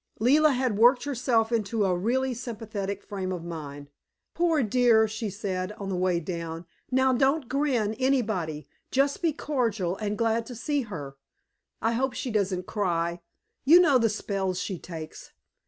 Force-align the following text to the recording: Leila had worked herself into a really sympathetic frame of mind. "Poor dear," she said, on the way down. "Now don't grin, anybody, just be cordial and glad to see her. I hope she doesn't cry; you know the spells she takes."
Leila 0.19 0.49
had 0.53 0.79
worked 0.79 1.03
herself 1.03 1.51
into 1.51 1.85
a 1.85 1.95
really 1.95 2.33
sympathetic 2.33 3.03
frame 3.03 3.31
of 3.31 3.43
mind. 3.43 3.87
"Poor 4.33 4.63
dear," 4.63 5.07
she 5.07 5.29
said, 5.29 5.73
on 5.73 5.89
the 5.89 5.95
way 5.95 6.19
down. 6.19 6.65
"Now 6.89 7.13
don't 7.13 7.47
grin, 7.47 7.93
anybody, 7.99 8.67
just 8.89 9.21
be 9.21 9.31
cordial 9.31 9.97
and 9.97 10.17
glad 10.17 10.47
to 10.47 10.55
see 10.55 10.81
her. 10.89 11.17
I 11.83 11.91
hope 11.91 12.13
she 12.13 12.31
doesn't 12.31 12.65
cry; 12.65 13.21
you 13.63 13.79
know 13.79 13.99
the 13.99 14.09
spells 14.09 14.59
she 14.59 14.79
takes." 14.79 15.33